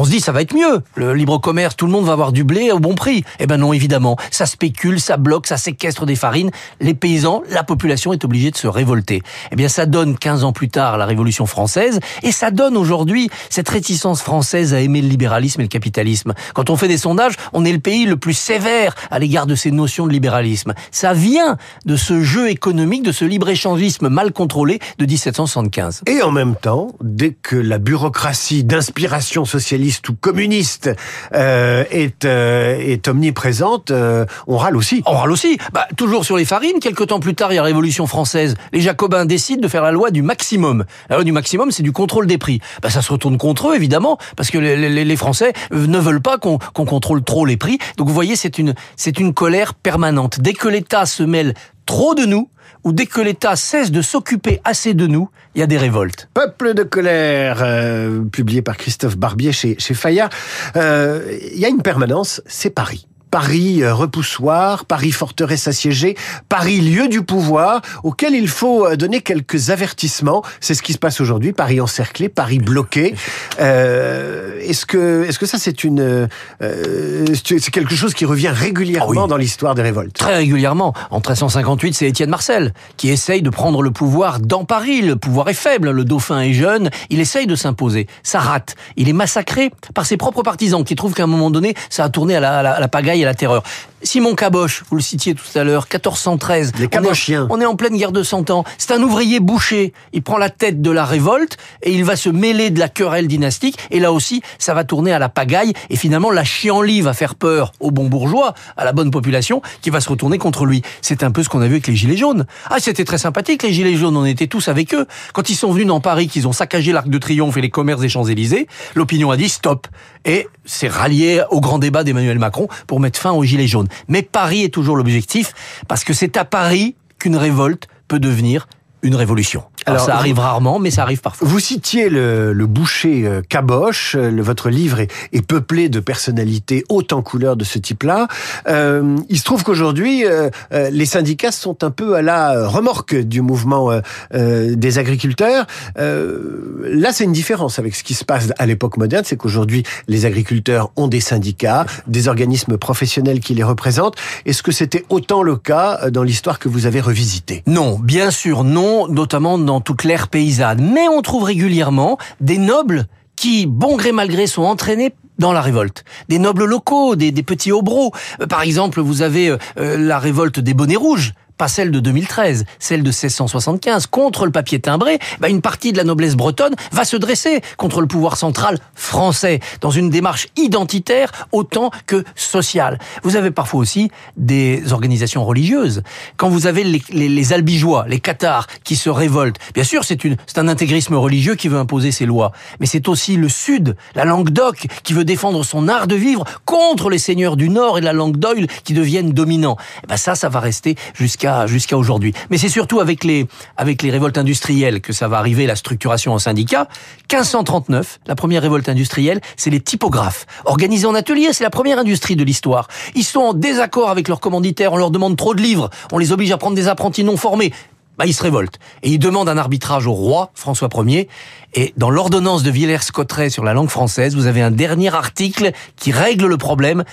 On 0.00 0.04
se 0.04 0.10
dit 0.10 0.20
ça 0.20 0.30
va 0.30 0.42
être 0.42 0.54
mieux, 0.54 0.80
le 0.94 1.12
libre 1.12 1.38
commerce, 1.38 1.74
tout 1.74 1.84
le 1.84 1.90
monde 1.90 2.04
va 2.04 2.12
avoir 2.12 2.30
du 2.30 2.44
blé 2.44 2.70
au 2.70 2.78
bon 2.78 2.94
prix. 2.94 3.24
Eh 3.40 3.48
ben 3.48 3.56
non, 3.56 3.72
évidemment, 3.72 4.16
ça 4.30 4.46
spécule, 4.46 5.00
ça 5.00 5.16
bloque, 5.16 5.48
ça 5.48 5.56
séquestre 5.56 6.06
des 6.06 6.14
farines. 6.14 6.52
Les 6.80 6.94
paysans, 6.94 7.42
la 7.50 7.64
population 7.64 8.12
est 8.12 8.24
obligée 8.24 8.52
de 8.52 8.56
se 8.56 8.68
révolter. 8.68 9.22
Eh 9.50 9.56
bien, 9.56 9.66
ça 9.66 9.86
donne 9.86 10.16
15 10.16 10.44
ans 10.44 10.52
plus 10.52 10.68
tard 10.68 10.98
la 10.98 11.04
Révolution 11.04 11.46
française, 11.46 11.98
et 12.22 12.30
ça 12.30 12.52
donne 12.52 12.76
aujourd'hui 12.76 13.28
cette 13.50 13.68
réticence 13.68 14.22
française 14.22 14.72
à 14.72 14.80
aimer 14.80 15.02
le 15.02 15.08
libéralisme 15.08 15.62
et 15.62 15.64
le 15.64 15.68
capitalisme. 15.68 16.32
Quand 16.54 16.70
on 16.70 16.76
fait 16.76 16.86
des 16.86 16.96
sondages, 16.96 17.34
on 17.52 17.64
est 17.64 17.72
le 17.72 17.80
pays 17.80 18.04
le 18.04 18.16
plus 18.16 18.34
sévère 18.34 18.94
à 19.10 19.18
l'égard 19.18 19.46
de 19.46 19.56
ces 19.56 19.72
notions 19.72 20.06
de 20.06 20.12
libéralisme. 20.12 20.74
Ça 20.92 21.12
vient 21.12 21.56
de 21.86 21.96
ce 21.96 22.22
jeu 22.22 22.50
économique, 22.50 23.02
de 23.02 23.10
ce 23.10 23.24
libre-échangisme 23.24 24.08
mal 24.08 24.30
contrôlé 24.30 24.78
de 24.98 25.06
1775. 25.06 26.02
Et 26.06 26.22
en 26.22 26.30
même 26.30 26.54
temps, 26.54 26.92
dès 27.02 27.32
que 27.32 27.56
la 27.56 27.78
bureaucratie 27.78 28.62
d'inspiration 28.62 29.44
socialiste 29.44 29.87
ou 30.08 30.14
communiste 30.14 30.90
euh, 31.34 31.84
est, 31.90 32.24
euh, 32.24 32.78
est 32.78 33.08
omniprésente, 33.08 33.90
euh, 33.90 34.26
on 34.46 34.56
râle 34.56 34.76
aussi. 34.76 35.02
On 35.06 35.12
râle 35.12 35.32
aussi. 35.32 35.58
Bah, 35.72 35.86
toujours 35.96 36.24
sur 36.24 36.36
les 36.36 36.44
farines, 36.44 36.80
quelques 36.80 37.06
temps 37.08 37.20
plus 37.20 37.34
tard, 37.34 37.52
il 37.52 37.56
y 37.56 37.58
a 37.58 37.62
la 37.62 37.66
Révolution 37.66 38.06
française. 38.06 38.54
Les 38.72 38.80
Jacobins 38.80 39.24
décident 39.24 39.60
de 39.60 39.68
faire 39.68 39.82
la 39.82 39.92
loi 39.92 40.10
du 40.10 40.22
maximum. 40.22 40.84
La 41.08 41.16
loi 41.16 41.24
du 41.24 41.32
maximum, 41.32 41.70
c'est 41.70 41.82
du 41.82 41.92
contrôle 41.92 42.26
des 42.26 42.38
prix. 42.38 42.60
Bah, 42.82 42.90
ça 42.90 43.02
se 43.02 43.12
retourne 43.12 43.38
contre 43.38 43.70
eux, 43.70 43.76
évidemment, 43.76 44.18
parce 44.36 44.50
que 44.50 44.58
les, 44.58 45.16
Français 45.16 45.52
ne 45.72 45.98
veulent 45.98 46.20
pas 46.20 46.38
qu'on 46.38 46.58
qu'on 46.58 46.84
contrôle 46.84 47.24
trop 47.24 47.44
les 47.44 47.56
prix. 47.56 47.78
Donc 47.96 48.06
vous 48.06 48.14
voyez, 48.14 48.36
c'est 48.36 48.58
une, 48.58 48.74
c'est 48.96 49.18
une 49.18 49.34
colère 49.34 49.74
permanente. 49.74 50.38
Dès 50.40 50.52
que 50.52 50.68
l'État 50.68 51.06
se 51.06 51.24
mêle 51.24 51.54
trop 51.88 52.14
de 52.14 52.26
nous, 52.26 52.50
ou 52.84 52.92
dès 52.92 53.06
que 53.06 53.22
l'État 53.22 53.56
cesse 53.56 53.90
de 53.90 54.02
s'occuper 54.02 54.60
assez 54.62 54.92
de 54.92 55.06
nous, 55.06 55.30
il 55.54 55.60
y 55.60 55.62
a 55.62 55.66
des 55.66 55.78
révoltes. 55.78 56.28
Peuple 56.34 56.74
de 56.74 56.82
colère, 56.82 57.60
euh, 57.62 58.22
publié 58.24 58.60
par 58.60 58.76
Christophe 58.76 59.16
Barbier 59.16 59.52
chez, 59.52 59.74
chez 59.78 59.94
Fayard. 59.94 60.28
Euh, 60.76 61.38
Il 61.54 61.58
y 61.58 61.64
a 61.64 61.68
une 61.68 61.80
permanence, 61.80 62.42
c'est 62.46 62.68
Paris. 62.68 63.08
Paris 63.30 63.82
euh, 63.82 63.94
repoussoir, 63.94 64.84
Paris 64.84 65.12
forteresse 65.12 65.68
assiégée, 65.68 66.16
Paris 66.48 66.80
lieu 66.80 67.08
du 67.08 67.22
pouvoir, 67.22 67.82
auquel 68.02 68.34
il 68.34 68.48
faut 68.48 68.86
euh, 68.86 68.96
donner 68.96 69.20
quelques 69.20 69.70
avertissements. 69.70 70.42
C'est 70.60 70.74
ce 70.74 70.82
qui 70.82 70.92
se 70.92 70.98
passe 70.98 71.20
aujourd'hui. 71.20 71.52
Paris 71.52 71.80
encerclé, 71.80 72.28
Paris 72.28 72.58
bloqué. 72.58 73.14
Euh, 73.60 74.58
est-ce 74.60 74.86
que, 74.86 75.24
est-ce 75.28 75.38
que 75.38 75.46
ça 75.46 75.58
c'est 75.58 75.84
une, 75.84 76.28
euh, 76.62 77.26
c'est 77.44 77.70
quelque 77.70 77.94
chose 77.94 78.14
qui 78.14 78.24
revient 78.24 78.48
régulièrement 78.48 79.12
Ah 79.16 79.22
oui. 79.24 79.28
dans 79.28 79.36
l'histoire 79.36 79.74
des 79.74 79.82
révoltes? 79.82 80.14
Très 80.14 80.36
régulièrement. 80.36 80.94
En 81.10 81.16
1358, 81.16 81.94
c'est 81.94 82.06
Étienne 82.08 82.30
Marcel 82.30 82.72
qui 82.96 83.10
essaye 83.10 83.42
de 83.42 83.50
prendre 83.50 83.82
le 83.82 83.90
pouvoir 83.90 84.40
dans 84.40 84.64
Paris. 84.64 85.02
Le 85.02 85.16
pouvoir 85.16 85.48
est 85.48 85.54
faible, 85.54 85.90
le 85.90 86.04
dauphin 86.04 86.40
est 86.40 86.52
jeune, 86.52 86.90
il 87.10 87.20
essaye 87.20 87.46
de 87.46 87.54
s'imposer. 87.56 88.06
Ça 88.22 88.40
rate. 88.40 88.74
Il 88.96 89.08
est 89.08 89.12
massacré 89.12 89.70
par 89.94 90.06
ses 90.06 90.16
propres 90.16 90.42
partisans 90.42 90.84
qui 90.84 90.94
trouvent 90.94 91.14
qu'à 91.14 91.24
un 91.24 91.28
moment 91.28 91.50
donné, 91.50 91.74
ça 91.90 92.04
a 92.04 92.08
tourné 92.08 92.36
à 92.36 92.40
la, 92.40 92.58
à 92.58 92.62
la- 92.62 92.72
à 92.74 92.80
la 92.80 92.88
pagaille 92.88 93.17
et 93.18 93.24
à 93.24 93.26
la 93.26 93.34
terreur. 93.34 93.62
Simon 94.02 94.34
Caboche, 94.36 94.84
vous 94.90 94.96
le 94.96 95.02
citiez 95.02 95.34
tout 95.34 95.42
à 95.56 95.64
l'heure, 95.64 95.86
1413. 95.92 96.72
Les 96.76 96.82
On 96.82 96.84
est- 96.84 96.88
Cabochiens. 96.88 97.46
On 97.50 97.60
est 97.60 97.66
en 97.66 97.74
pleine 97.74 97.96
guerre 97.96 98.12
de 98.12 98.22
Cent 98.22 98.48
Ans. 98.50 98.64
C'est 98.78 98.92
un 98.92 99.02
ouvrier 99.02 99.40
boucher. 99.40 99.92
Il 100.12 100.22
prend 100.22 100.38
la 100.38 100.50
tête 100.50 100.80
de 100.80 100.90
la 100.90 101.04
révolte 101.04 101.56
et 101.82 101.92
il 101.92 102.04
va 102.04 102.14
se 102.14 102.28
mêler 102.28 102.70
de 102.70 102.78
la 102.78 102.88
querelle 102.88 103.26
dynastique. 103.26 103.76
Et 103.90 103.98
là 103.98 104.12
aussi, 104.12 104.40
ça 104.58 104.72
va 104.72 104.84
tourner 104.84 105.12
à 105.12 105.18
la 105.18 105.28
pagaille. 105.28 105.72
Et 105.90 105.96
finalement, 105.96 106.30
la 106.30 106.44
chienlit 106.44 107.00
va 107.00 107.12
faire 107.12 107.34
peur 107.34 107.72
aux 107.80 107.90
bons 107.90 108.06
bourgeois, 108.08 108.54
à 108.76 108.84
la 108.84 108.92
bonne 108.92 109.10
population, 109.10 109.62
qui 109.82 109.90
va 109.90 110.00
se 110.00 110.08
retourner 110.08 110.38
contre 110.38 110.64
lui. 110.64 110.82
C'est 111.02 111.24
un 111.24 111.32
peu 111.32 111.42
ce 111.42 111.48
qu'on 111.48 111.60
a 111.60 111.66
vu 111.66 111.72
avec 111.74 111.88
les 111.88 111.96
Gilets 111.96 112.16
jaunes. 112.16 112.46
Ah, 112.70 112.76
c'était 112.78 113.04
très 113.04 113.18
sympathique, 113.18 113.64
les 113.64 113.72
Gilets 113.72 113.96
jaunes. 113.96 114.16
On 114.16 114.24
était 114.24 114.46
tous 114.46 114.68
avec 114.68 114.94
eux. 114.94 115.06
Quand 115.32 115.50
ils 115.50 115.56
sont 115.56 115.72
venus 115.72 115.88
dans 115.88 116.00
Paris, 116.00 116.28
qu'ils 116.28 116.46
ont 116.46 116.52
saccagé 116.52 116.92
l'Arc 116.92 117.08
de 117.08 117.18
Triomphe 117.18 117.56
et 117.56 117.60
les 117.60 117.70
commerces 117.70 118.00
des 118.00 118.08
Champs-Élysées, 118.08 118.68
l'opinion 118.94 119.32
a 119.32 119.36
dit 119.36 119.48
stop. 119.48 119.88
Et 120.24 120.46
c'est 120.64 120.88
rallié 120.88 121.42
au 121.50 121.60
grand 121.60 121.78
débat 121.78 122.04
d'Emmanuel 122.04 122.38
Macron 122.38 122.68
pour 122.86 123.00
mettre 123.00 123.18
fin 123.18 123.32
aux 123.32 123.42
Gilets 123.44 123.66
jaunes. 123.66 123.87
Mais 124.08 124.22
Paris 124.22 124.64
est 124.64 124.72
toujours 124.72 124.96
l'objectif, 124.96 125.52
parce 125.86 126.04
que 126.04 126.12
c'est 126.12 126.36
à 126.36 126.44
Paris 126.44 126.94
qu'une 127.18 127.36
révolte 127.36 127.88
peut 128.06 128.18
devenir 128.18 128.68
une 129.02 129.14
révolution. 129.14 129.64
Alors, 129.88 130.04
ça 130.06 130.16
arrive 130.16 130.38
rarement, 130.38 130.78
mais 130.78 130.90
ça 130.90 131.02
arrive 131.02 131.20
parfois. 131.20 131.46
Vous 131.48 131.60
citiez 131.60 132.08
le, 132.08 132.52
le 132.52 132.66
boucher 132.66 133.26
euh, 133.26 133.42
Caboche. 133.48 134.14
Euh, 134.16 134.30
le- 134.30 134.42
votre 134.42 134.70
livre 134.70 135.00
est, 135.00 135.10
est 135.32 135.42
peuplé 135.46 135.88
de 135.88 136.00
personnalités 136.00 136.84
hautes 136.88 137.12
en 137.12 137.22
couleur 137.22 137.56
de 137.56 137.64
ce 137.64 137.78
type-là. 137.78 138.28
Euh, 138.68 139.16
il 139.28 139.38
se 139.38 139.44
trouve 139.44 139.62
qu'aujourd'hui, 139.64 140.24
euh, 140.26 140.50
euh, 140.72 140.90
les 140.90 141.06
syndicats 141.06 141.52
sont 141.52 141.84
un 141.84 141.90
peu 141.90 142.14
à 142.14 142.22
la 142.22 142.66
remorque 142.68 143.14
du 143.14 143.40
mouvement 143.42 143.90
euh, 143.90 144.00
euh, 144.34 144.74
des 144.74 144.98
agriculteurs. 144.98 145.66
Euh, 145.98 146.82
là, 146.84 147.12
c'est 147.12 147.24
une 147.24 147.32
différence 147.32 147.78
avec 147.78 147.94
ce 147.94 148.02
qui 148.04 148.14
se 148.14 148.24
passe 148.24 148.48
à 148.58 148.66
l'époque 148.66 148.96
moderne, 148.96 149.24
c'est 149.26 149.36
qu'aujourd'hui, 149.36 149.82
les 150.08 150.26
agriculteurs 150.26 150.90
ont 150.96 151.08
des 151.08 151.20
syndicats, 151.20 151.86
des 152.06 152.28
organismes 152.28 152.76
professionnels 152.78 153.40
qui 153.40 153.54
les 153.54 153.62
représentent. 153.64 154.16
Est-ce 154.46 154.62
que 154.62 154.72
c'était 154.72 155.04
autant 155.08 155.42
le 155.42 155.56
cas 155.56 156.10
dans 156.10 156.22
l'histoire 156.22 156.58
que 156.58 156.68
vous 156.68 156.86
avez 156.86 157.00
revisitée 157.00 157.62
Non, 157.66 157.98
bien 157.98 158.30
sûr 158.30 158.64
non, 158.64 159.08
notamment 159.08 159.58
dans 159.58 159.77
toute 159.80 160.04
l'ère 160.04 160.28
paysanne. 160.28 160.92
Mais 160.92 161.08
on 161.08 161.22
trouve 161.22 161.44
régulièrement 161.44 162.18
des 162.40 162.58
nobles 162.58 163.06
qui, 163.36 163.66
bon 163.66 163.96
gré 163.96 164.12
mal 164.12 164.28
gré, 164.28 164.46
sont 164.46 164.62
entraînés 164.62 165.14
dans 165.38 165.52
la 165.52 165.60
révolte. 165.60 166.04
Des 166.28 166.38
nobles 166.38 166.64
locaux, 166.64 167.16
des, 167.16 167.32
petits 167.42 167.72
obros. 167.72 168.12
Euh, 168.40 168.46
Par 168.46 168.62
exemple, 168.62 169.00
vous 169.00 169.22
avez 169.22 169.48
euh, 169.48 169.58
euh, 169.78 169.96
la 169.96 170.18
révolte 170.18 170.60
des 170.60 170.74
bonnets 170.74 170.96
rouges. 170.96 171.32
Pas 171.58 171.68
celle 171.68 171.90
de 171.90 172.00
2013, 172.00 172.64
celle 172.78 173.02
de 173.02 173.08
1675, 173.08 174.06
contre 174.06 174.46
le 174.46 174.52
papier 174.52 174.80
timbré, 174.80 175.18
bah 175.40 175.48
une 175.48 175.60
partie 175.60 175.92
de 175.92 175.98
la 175.98 176.04
noblesse 176.04 176.36
bretonne 176.36 176.74
va 176.92 177.04
se 177.04 177.16
dresser 177.16 177.60
contre 177.76 178.00
le 178.00 178.06
pouvoir 178.06 178.36
central 178.36 178.78
français, 178.94 179.60
dans 179.80 179.90
une 179.90 180.08
démarche 180.08 180.48
identitaire 180.56 181.48
autant 181.52 181.90
que 182.06 182.24
sociale. 182.36 182.98
Vous 183.24 183.36
avez 183.36 183.50
parfois 183.50 183.80
aussi 183.80 184.10
des 184.36 184.92
organisations 184.92 185.44
religieuses. 185.44 186.02
Quand 186.36 186.48
vous 186.48 186.66
avez 186.66 186.84
les, 186.84 187.02
les, 187.10 187.28
les 187.28 187.52
albigeois, 187.52 188.06
les 188.08 188.20
cathares, 188.20 188.68
qui 188.84 188.96
se 188.96 189.10
révoltent, 189.10 189.58
bien 189.74 189.84
sûr, 189.84 190.04
c'est 190.04 190.58
un 190.58 190.68
intégrisme 190.68 191.14
religieux 191.14 191.56
qui 191.56 191.68
veut 191.68 191.78
imposer 191.78 192.12
ses 192.12 192.26
lois, 192.26 192.52
mais 192.78 192.86
c'est 192.86 193.08
aussi 193.08 193.36
le 193.36 193.48
Sud, 193.48 193.96
la 194.14 194.24
Languedoc, 194.24 194.86
qui 195.02 195.12
veut 195.12 195.24
défendre 195.24 195.64
son 195.64 195.88
art 195.88 196.06
de 196.06 196.14
vivre 196.14 196.44
contre 196.64 197.10
les 197.10 197.18
seigneurs 197.18 197.56
du 197.56 197.68
Nord 197.68 197.98
et 197.98 198.00
la 198.00 198.12
Languedoc 198.12 198.58
qui 198.84 198.94
deviennent 198.94 199.32
dominants. 199.32 199.76
Ben 200.08 200.16
ça, 200.16 200.34
ça 200.34 200.48
va 200.48 200.60
rester 200.60 200.96
jusqu'à 201.14 201.47
jusqu'à 201.66 201.96
aujourd'hui. 201.96 202.32
Mais 202.50 202.58
c'est 202.58 202.68
surtout 202.68 203.00
avec 203.00 203.24
les 203.24 203.46
avec 203.76 204.02
les 204.02 204.10
révoltes 204.10 204.38
industrielles 204.38 205.00
que 205.00 205.12
ça 205.12 205.28
va 205.28 205.38
arriver, 205.38 205.66
la 205.66 205.76
structuration 205.76 206.32
en 206.32 206.38
syndicat. 206.38 206.88
1539, 207.30 208.20
la 208.26 208.34
première 208.34 208.62
révolte 208.62 208.88
industrielle, 208.88 209.40
c'est 209.56 209.70
les 209.70 209.80
typographes. 209.80 210.46
Organisés 210.64 211.06
en 211.06 211.14
atelier, 211.14 211.52
c'est 211.52 211.64
la 211.64 211.70
première 211.70 211.98
industrie 211.98 212.36
de 212.36 212.44
l'histoire. 212.44 212.88
Ils 213.14 213.24
sont 213.24 213.40
en 213.40 213.54
désaccord 213.54 214.10
avec 214.10 214.28
leurs 214.28 214.40
commanditaires, 214.40 214.92
on 214.92 214.96
leur 214.96 215.10
demande 215.10 215.36
trop 215.36 215.54
de 215.54 215.62
livres, 215.62 215.90
on 216.12 216.18
les 216.18 216.32
oblige 216.32 216.52
à 216.52 216.58
prendre 216.58 216.76
des 216.76 216.88
apprentis 216.88 217.24
non 217.24 217.36
formés 217.36 217.72
bah, 218.18 218.26
ils 218.26 218.34
se 218.34 218.42
révoltent. 218.42 218.80
Et 219.04 219.10
ils 219.10 219.18
demandent 219.18 219.48
un 219.48 219.56
arbitrage 219.56 220.08
au 220.08 220.12
roi, 220.12 220.50
François 220.54 220.88
Ier. 221.06 221.28
Et 221.74 221.94
dans 221.96 222.10
l'ordonnance 222.10 222.64
de 222.64 222.70
Villers-Cotterêts 222.70 223.48
sur 223.48 223.62
la 223.62 223.74
langue 223.74 223.88
française, 223.88 224.34
vous 224.34 224.46
avez 224.46 224.60
un 224.60 224.72
dernier 224.72 225.14
article 225.14 225.70
qui 225.94 226.10
règle 226.10 226.46
le 226.46 226.56
problème 226.56 227.04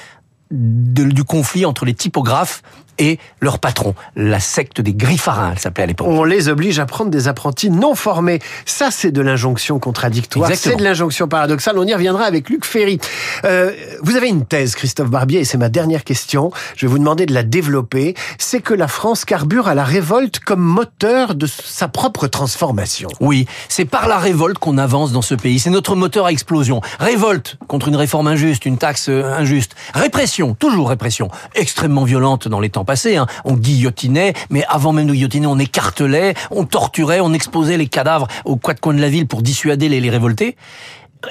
du 0.51 1.23
conflit 1.23 1.65
entre 1.65 1.85
les 1.85 1.93
typographes 1.93 2.61
et 2.97 3.19
leur 3.41 3.59
patron, 3.59 3.95
la 4.15 4.39
secte 4.39 4.81
des 4.81 4.93
Griffarins, 4.93 5.51
elle 5.53 5.59
s'appelait 5.59 5.83
à 5.83 5.87
l'époque. 5.87 6.07
On 6.07 6.23
les 6.23 6.47
oblige 6.47 6.79
à 6.79 6.85
prendre 6.85 7.11
des 7.11 7.27
apprentis 7.27 7.69
non 7.69 7.95
formés. 7.95 8.39
Ça, 8.65 8.89
c'est 8.91 9.11
de 9.11 9.21
l'injonction 9.21 9.79
contradictoire, 9.79 10.51
c'est 10.55 10.75
de 10.75 10.83
l'injonction 10.83 11.27
paradoxale. 11.27 11.77
On 11.77 11.85
y 11.85 11.93
reviendra 11.93 12.25
avec 12.25 12.49
Luc 12.49 12.65
Ferry. 12.65 12.99
Euh, 13.43 13.71
vous 14.01 14.15
avez 14.15 14.29
une 14.29 14.45
thèse, 14.45 14.75
Christophe 14.75 15.09
Barbier, 15.09 15.41
et 15.41 15.45
c'est 15.45 15.57
ma 15.57 15.69
dernière 15.69 16.03
question. 16.03 16.51
Je 16.75 16.85
vais 16.85 16.91
vous 16.91 16.99
demander 16.99 17.25
de 17.25 17.33
la 17.33 17.43
développer. 17.43 18.15
C'est 18.37 18.61
que 18.61 18.73
la 18.73 18.87
France 18.87 19.25
carbure 19.25 19.67
à 19.67 19.75
la 19.75 19.83
révolte 19.83 20.39
comme 20.39 20.61
moteur 20.61 21.35
de 21.35 21.45
sa 21.47 21.87
propre 21.87 22.27
transformation. 22.27 23.09
Oui, 23.19 23.45
c'est 23.69 23.85
par 23.85 24.07
la 24.07 24.17
révolte 24.17 24.57
qu'on 24.57 24.77
avance 24.77 25.11
dans 25.11 25.21
ce 25.21 25.35
pays. 25.35 25.59
C'est 25.59 25.69
notre 25.69 25.95
moteur 25.95 26.27
à 26.27 26.31
explosion. 26.31 26.81
Révolte 26.99 27.57
contre 27.67 27.89
une 27.89 27.95
réforme 27.95 28.27
injuste, 28.27 28.65
une 28.65 28.77
taxe 28.77 29.09
euh, 29.09 29.33
injuste. 29.33 29.75
Répression, 29.93 30.53
toujours 30.53 30.89
répression, 30.89 31.29
extrêmement 31.55 32.03
violente 32.03 32.47
dans 32.47 32.59
les 32.59 32.69
temps 32.69 32.84
Hein. 33.17 33.27
On 33.43 33.55
guillotinait, 33.55 34.33
mais 34.49 34.63
avant 34.67 34.93
même 34.93 35.07
de 35.07 35.13
guillotiner, 35.13 35.47
on 35.47 35.59
écartelait, 35.59 36.33
on 36.51 36.65
torturait, 36.65 37.19
on 37.19 37.33
exposait 37.33 37.77
les 37.77 37.87
cadavres 37.87 38.27
aux 38.45 38.57
quatre 38.57 38.79
coins 38.79 38.93
de 38.93 39.01
la 39.01 39.09
ville 39.09 39.27
pour 39.27 39.41
dissuader 39.41 39.89
les 39.89 40.09
révoltés. 40.09 40.55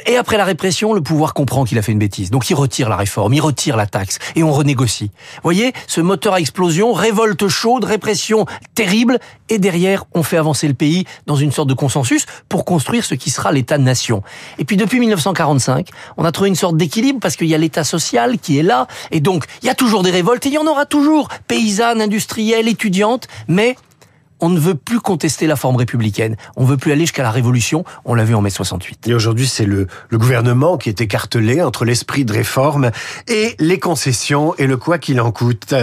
Et 0.06 0.16
après 0.16 0.36
la 0.36 0.44
répression, 0.44 0.92
le 0.92 1.00
pouvoir 1.00 1.34
comprend 1.34 1.64
qu'il 1.64 1.78
a 1.78 1.82
fait 1.82 1.92
une 1.92 1.98
bêtise. 1.98 2.30
Donc 2.30 2.48
il 2.50 2.54
retire 2.54 2.88
la 2.88 2.96
réforme, 2.96 3.34
il 3.34 3.40
retire 3.40 3.76
la 3.76 3.86
taxe 3.86 4.18
et 4.36 4.42
on 4.42 4.52
renégocie. 4.52 5.10
voyez, 5.42 5.72
ce 5.86 6.00
moteur 6.00 6.34
à 6.34 6.40
explosion, 6.40 6.92
révolte 6.92 7.48
chaude, 7.48 7.84
répression 7.84 8.46
terrible 8.74 9.18
et 9.48 9.58
derrière, 9.58 10.04
on 10.14 10.22
fait 10.22 10.36
avancer 10.36 10.68
le 10.68 10.74
pays 10.74 11.04
dans 11.26 11.36
une 11.36 11.52
sorte 11.52 11.68
de 11.68 11.74
consensus 11.74 12.26
pour 12.48 12.64
construire 12.64 13.04
ce 13.04 13.14
qui 13.14 13.30
sera 13.30 13.52
l'État-nation. 13.52 14.22
Et 14.58 14.64
puis 14.64 14.76
depuis 14.76 15.00
1945, 15.00 15.88
on 16.16 16.24
a 16.24 16.32
trouvé 16.32 16.48
une 16.48 16.56
sorte 16.56 16.76
d'équilibre 16.76 17.20
parce 17.20 17.36
qu'il 17.36 17.48
y 17.48 17.54
a 17.54 17.58
l'État 17.58 17.84
social 17.84 18.38
qui 18.38 18.58
est 18.58 18.62
là 18.62 18.86
et 19.10 19.20
donc 19.20 19.44
il 19.62 19.66
y 19.66 19.70
a 19.70 19.74
toujours 19.74 20.02
des 20.02 20.10
révoltes 20.10 20.44
et 20.46 20.48
il 20.48 20.54
y 20.54 20.58
en 20.58 20.66
aura 20.66 20.86
toujours, 20.86 21.28
paysannes, 21.46 22.00
industrielles, 22.00 22.68
étudiantes, 22.68 23.28
mais 23.48 23.76
on 24.40 24.48
ne 24.48 24.58
veut 24.58 24.74
plus 24.74 25.00
contester 25.00 25.46
la 25.46 25.56
forme 25.56 25.76
républicaine. 25.76 26.36
On 26.56 26.64
veut 26.64 26.76
plus 26.76 26.92
aller 26.92 27.02
jusqu'à 27.02 27.22
la 27.22 27.30
révolution. 27.30 27.84
On 28.04 28.14
l'a 28.14 28.24
vu 28.24 28.34
en 28.34 28.42
mai 28.42 28.50
68. 28.50 29.08
Et 29.08 29.14
aujourd'hui, 29.14 29.46
c'est 29.46 29.64
le, 29.64 29.86
gouvernement 30.12 30.78
qui 30.78 30.88
est 30.88 31.00
écartelé 31.00 31.60
entre 31.60 31.84
l'esprit 31.84 32.24
de 32.24 32.32
réforme 32.32 32.90
et 33.28 33.54
les 33.58 33.78
concessions 33.78 34.54
et 34.56 34.66
le 34.66 34.76
quoi 34.76 34.98
qu'il 34.98 35.20
en 35.20 35.32
coûte. 35.32 35.74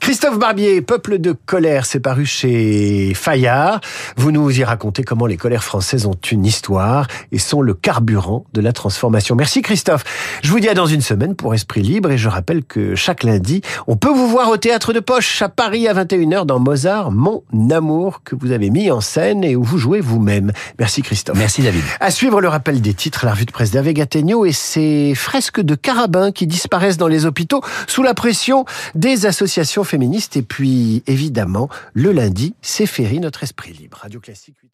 Christophe 0.00 0.38
Barbier, 0.38 0.82
Peuple 0.82 1.18
de 1.18 1.32
colère, 1.32 1.86
c'est 1.86 2.00
paru 2.00 2.26
chez 2.26 3.12
Fayard. 3.14 3.80
Vous 4.16 4.30
nous 4.30 4.50
y 4.58 4.62
racontez 4.62 5.04
comment 5.04 5.26
les 5.26 5.36
colères 5.36 5.64
françaises 5.64 6.06
ont 6.06 6.18
une 6.30 6.44
histoire 6.44 7.06
et 7.32 7.38
sont 7.38 7.62
le 7.62 7.74
carburant 7.74 8.44
de 8.52 8.60
la 8.60 8.72
transformation. 8.72 9.34
Merci 9.36 9.62
Christophe. 9.62 10.04
Je 10.42 10.50
vous 10.50 10.60
dis 10.60 10.68
à 10.68 10.74
dans 10.74 10.86
une 10.86 11.00
semaine 11.00 11.34
pour 11.34 11.54
Esprit 11.54 11.82
Libre 11.82 12.10
et 12.10 12.18
je 12.18 12.28
rappelle 12.28 12.64
que 12.64 12.94
chaque 12.94 13.22
lundi, 13.22 13.62
on 13.86 13.96
peut 13.96 14.12
vous 14.12 14.28
voir 14.28 14.50
au 14.50 14.56
Théâtre 14.56 14.92
de 14.92 15.00
Poche 15.00 15.42
à 15.42 15.48
Paris 15.48 15.88
à 15.88 15.94
21h 15.94 16.44
dans 16.44 16.58
Mozart, 16.58 17.10
Mon 17.10 17.42
Amour 17.70 18.07
que 18.24 18.34
vous 18.34 18.52
avez 18.52 18.70
mis 18.70 18.90
en 18.90 19.00
scène 19.00 19.44
et 19.44 19.56
où 19.56 19.62
vous 19.62 19.78
jouez 19.78 20.00
vous-même. 20.00 20.52
Merci 20.78 21.02
Christophe. 21.02 21.38
Merci 21.38 21.62
David. 21.62 21.82
À 22.00 22.10
suivre 22.10 22.40
le 22.40 22.48
rappel 22.48 22.80
des 22.80 22.94
titres, 22.94 23.24
la 23.24 23.32
revue 23.32 23.46
de 23.46 23.52
presse 23.52 23.72
Gattegno 23.72 24.44
et 24.44 24.52
ses 24.52 25.14
fresques 25.14 25.60
de 25.60 25.74
carabins 25.74 26.32
qui 26.32 26.46
disparaissent 26.46 26.96
dans 26.96 27.08
les 27.08 27.26
hôpitaux 27.26 27.62
sous 27.86 28.02
la 28.02 28.14
pression 28.14 28.64
des 28.94 29.26
associations 29.26 29.84
féministes. 29.84 30.36
Et 30.36 30.42
puis, 30.42 31.02
évidemment, 31.06 31.68
le 31.92 32.12
lundi, 32.12 32.54
c'est 32.62 32.86
Ferry, 32.86 33.20
notre 33.20 33.42
esprit 33.42 33.72
libre. 33.72 33.98
Radio 34.02 34.20
Classique 34.20 34.56
8 34.62 34.70